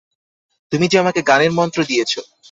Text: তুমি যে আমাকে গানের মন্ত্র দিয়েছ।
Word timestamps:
তুমি 0.71 0.85
যে 0.87 0.97
আমাকে 0.99 1.21
গানের 1.21 1.51
মন্ত্র 1.51 1.79
দিয়েছ। 1.83 2.13